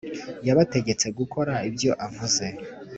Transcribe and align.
yabategetse 0.47 1.07
gukora 1.17 1.53
ibyo 1.69 1.91
avuze 2.05 2.45